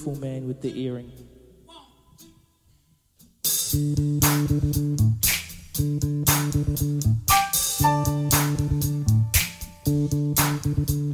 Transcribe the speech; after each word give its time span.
beautiful 0.00 0.28
man 0.28 0.46
with 0.48 0.62
the 0.62 0.80
earring. 0.80 1.12
puts 10.80 11.09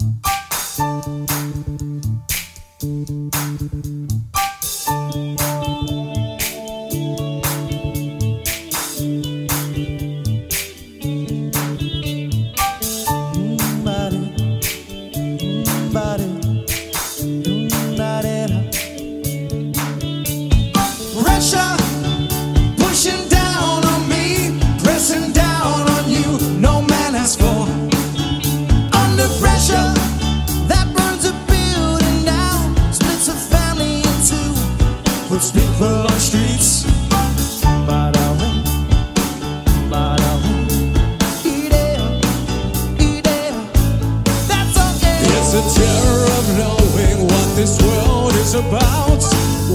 about. 48.57 49.23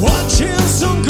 Watching 0.02 0.58
some 0.68 1.01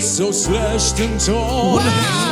so 0.00 0.30
slashed 0.30 1.00
and 1.00 1.20
torn. 1.20 2.29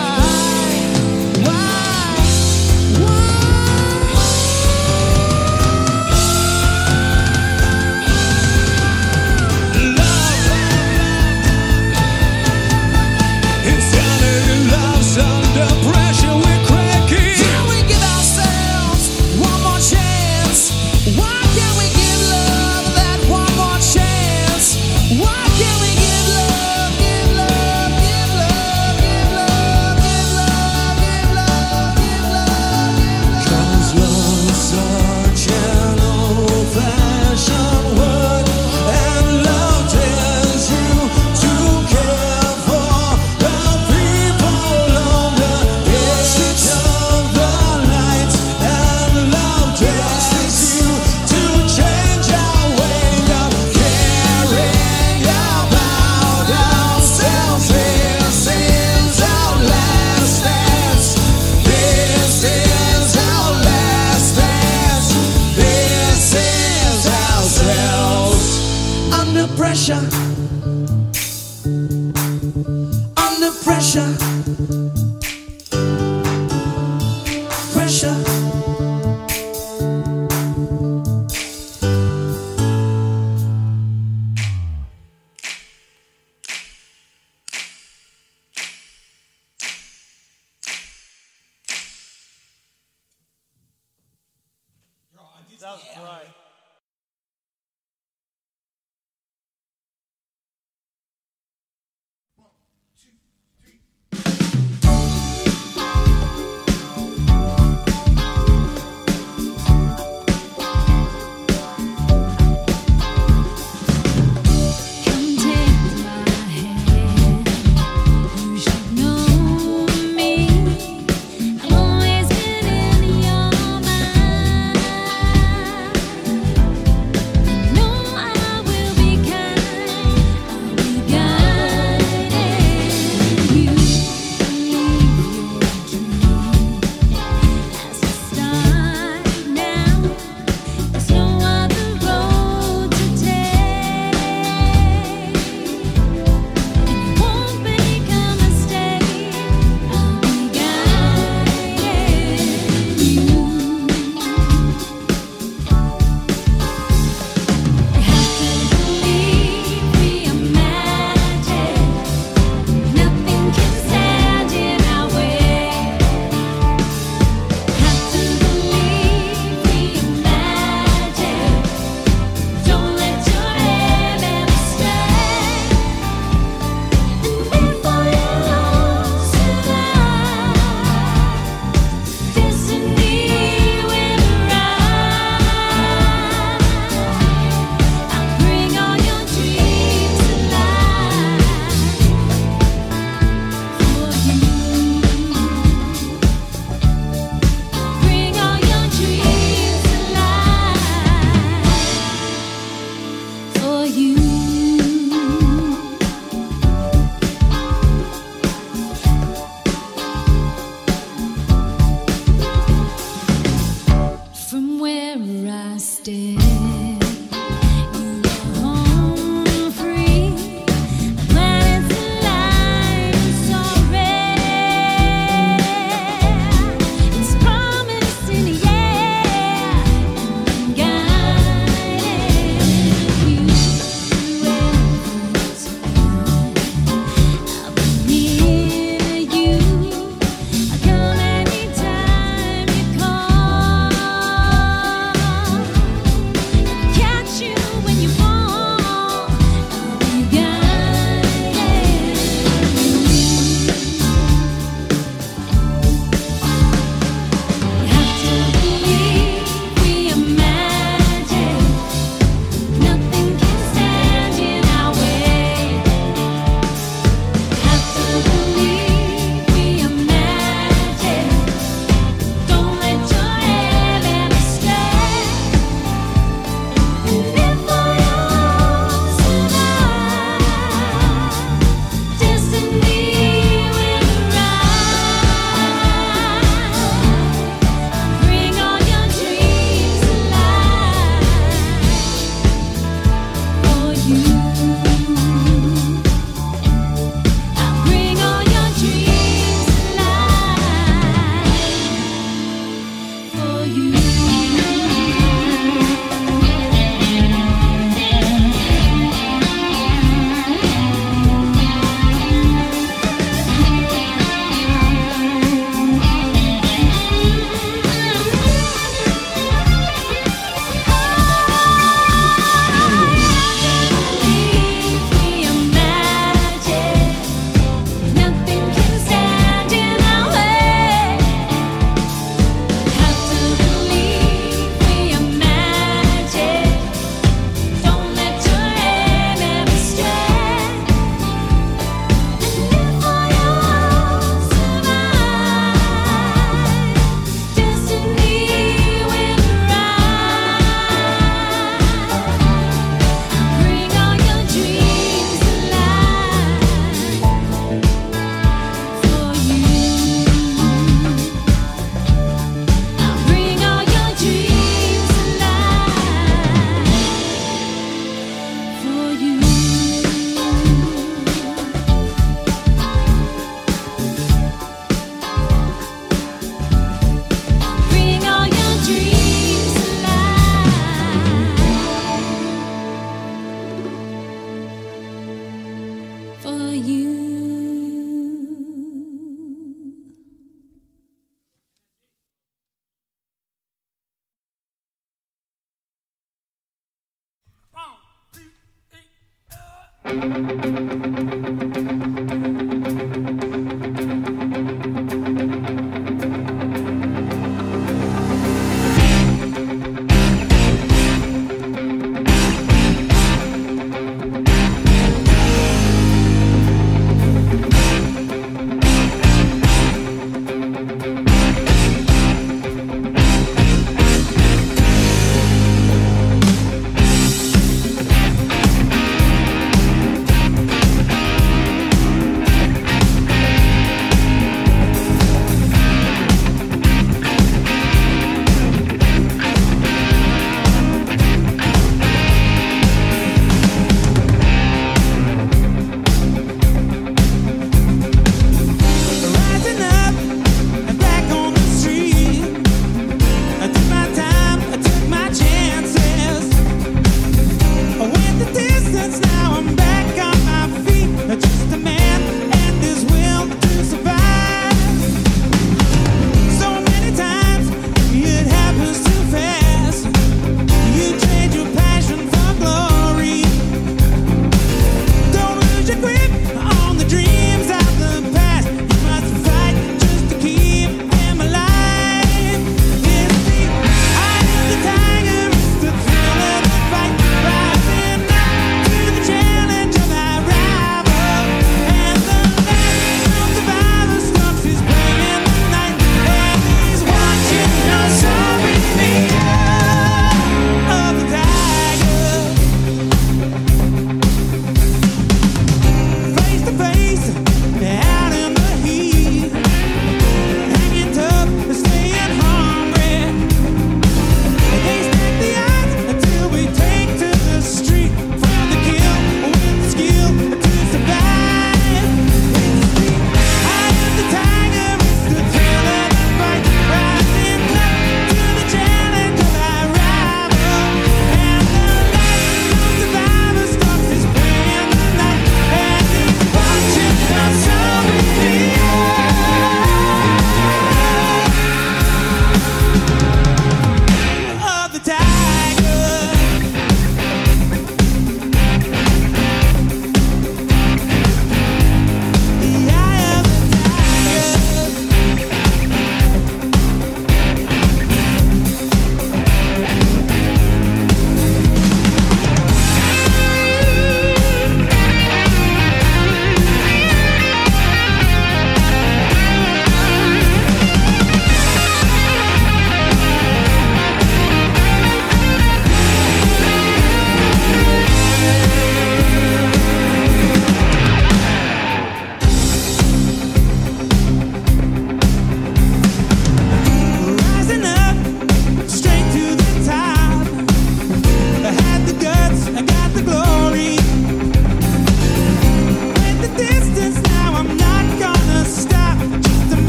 Under 69.90 70.17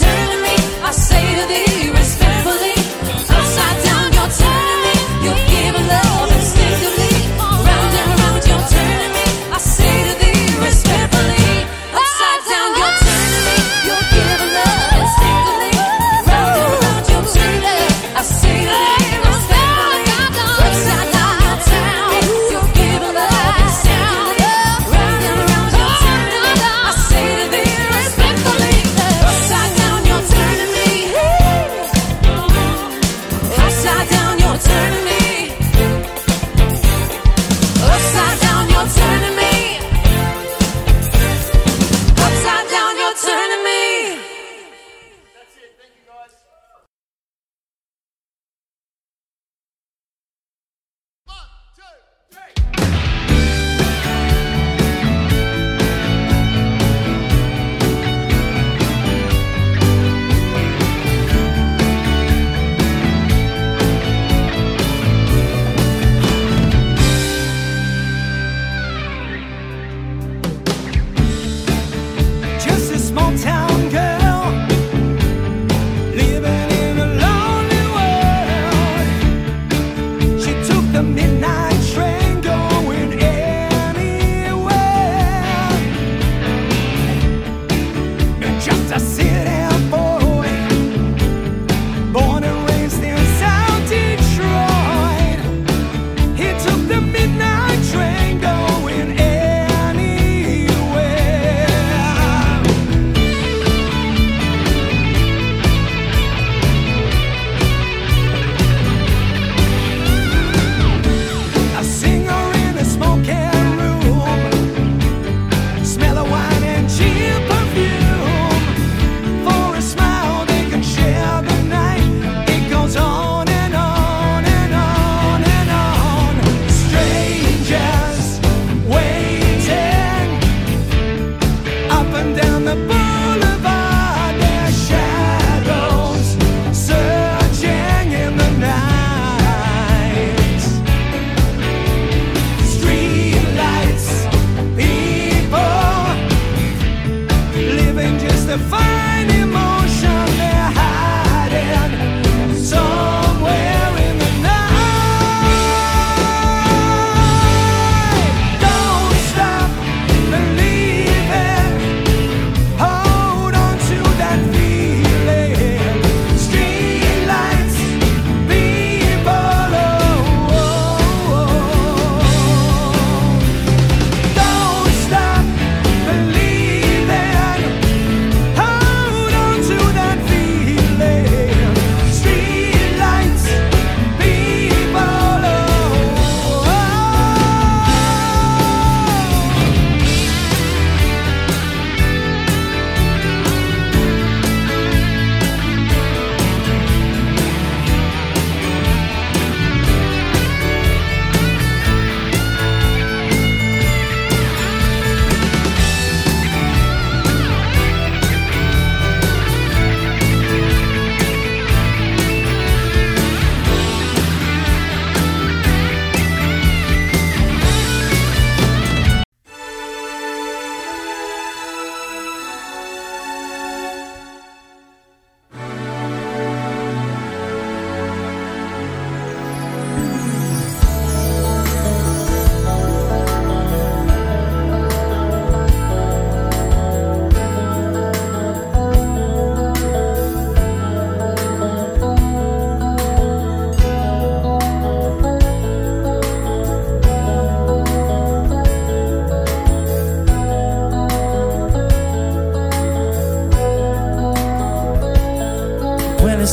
You're 0.00 0.10
turning 0.10 0.42
me. 0.42 0.55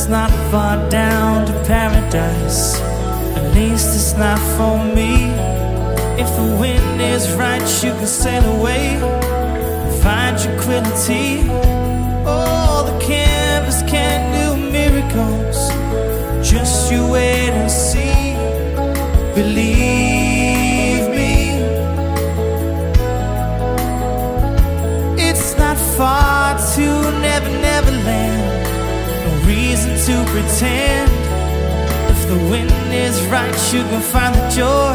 it's 0.04 0.10
not 0.10 0.30
far 0.50 0.76
down 0.90 1.46
to 1.46 1.52
paradise. 1.64 2.78
At 3.38 3.54
least 3.54 3.88
it's 3.96 4.12
not 4.18 4.38
for 4.54 4.76
me. 4.94 5.30
If 6.22 6.28
the 6.36 6.58
wind 6.60 7.00
is 7.00 7.32
right, 7.32 7.66
you 7.82 7.90
can 7.92 8.06
sail 8.06 8.44
away. 8.58 8.98
Find 10.02 10.38
tranquility. 10.38 11.48
Oh, 12.26 12.84
the 12.84 13.02
canvas 13.02 13.80
can 13.90 14.20
do 14.36 14.46
miracles. 14.78 15.56
Just 16.46 16.92
you 16.92 17.08
wait 17.10 17.54
and 17.60 17.70
see. 17.70 18.34
Believe 19.34 21.08
me. 21.18 21.32
It's 25.16 25.56
not 25.56 25.78
far 25.96 26.58
to 26.74 27.20
never 27.22 27.63
to 30.06 30.22
pretend. 30.26 31.10
If 32.10 32.28
the 32.28 32.36
wind 32.50 32.70
is 32.92 33.22
right, 33.28 33.56
you 33.72 33.82
can 33.84 34.02
find 34.02 34.34
the 34.34 34.48
joy 34.50 34.92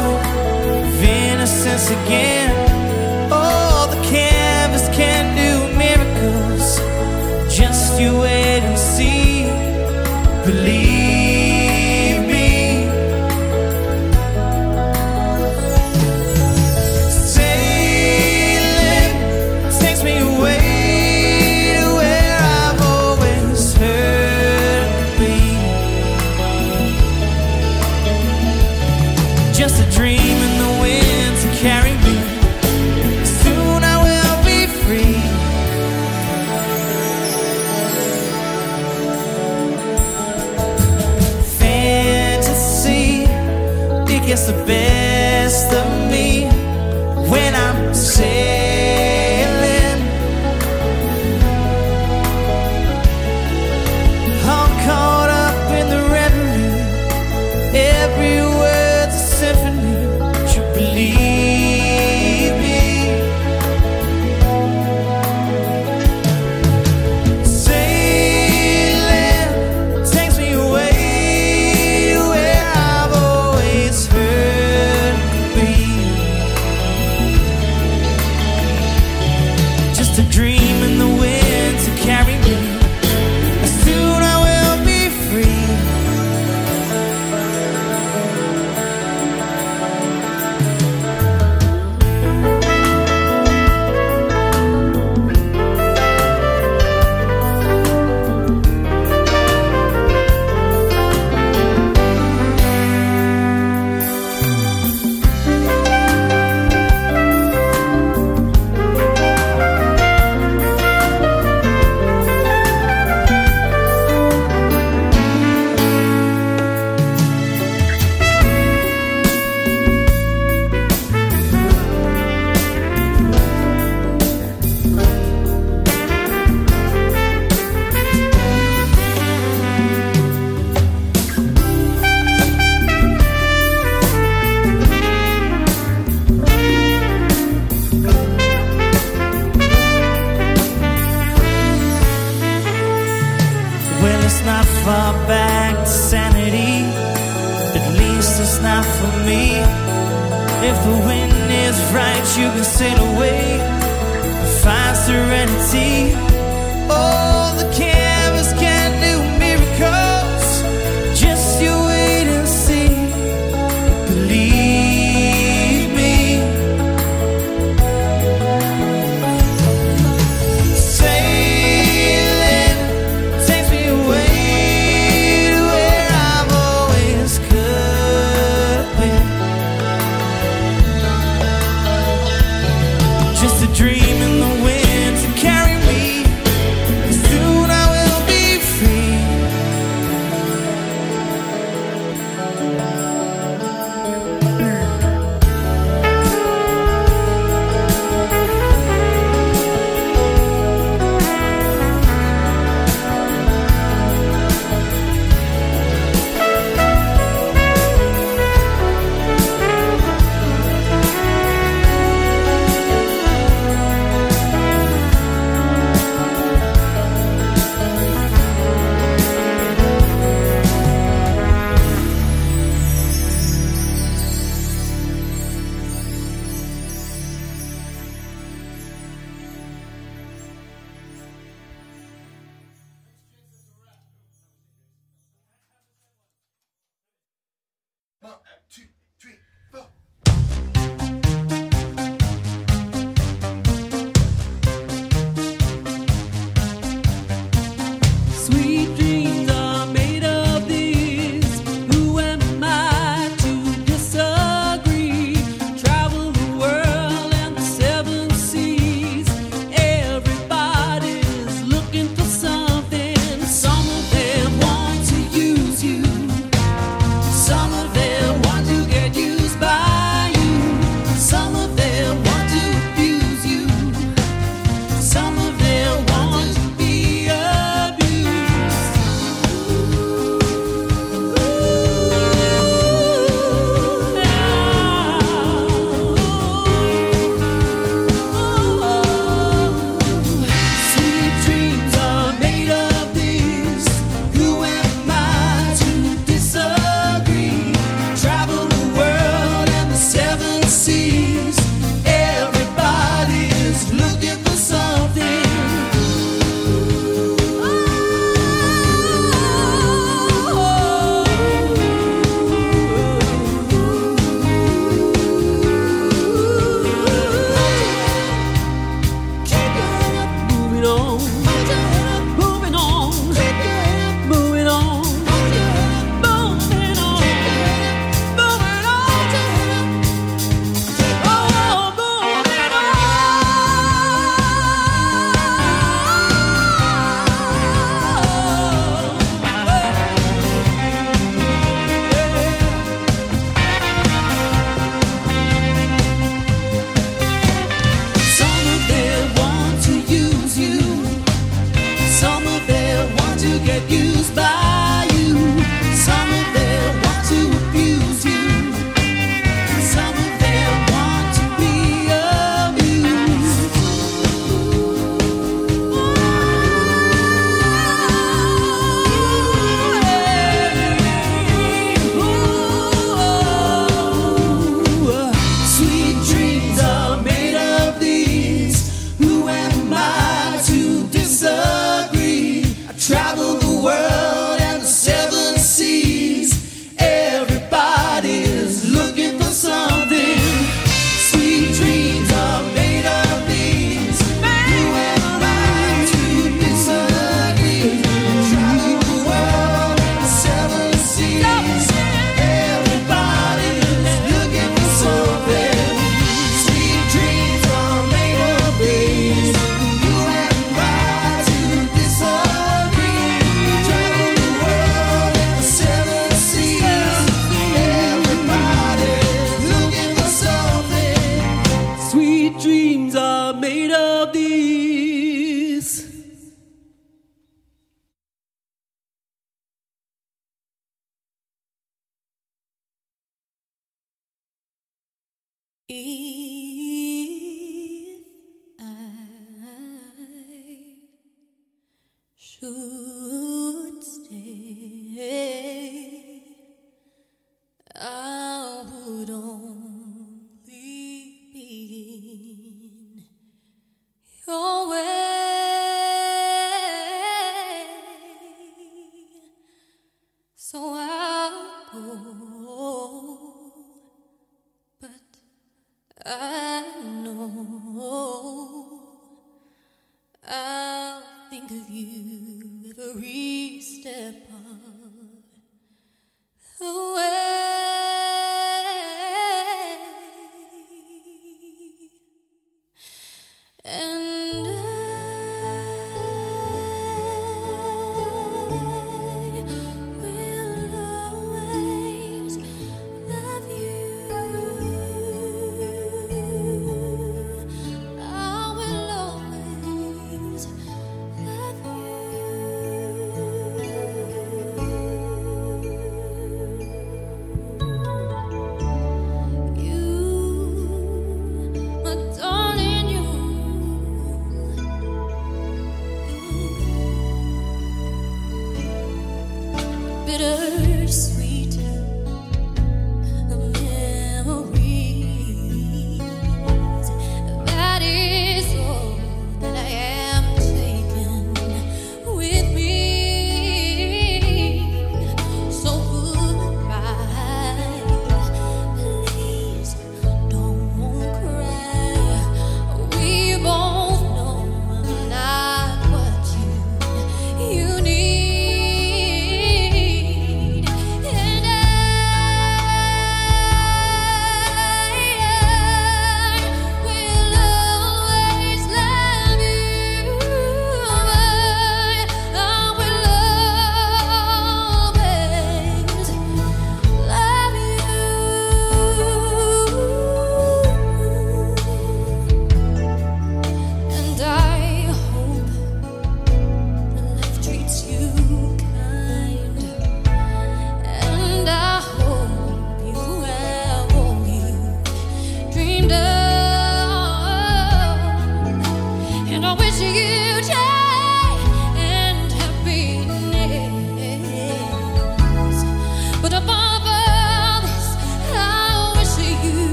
of 0.86 1.02
innocence 1.02 1.90
again. 1.90 2.69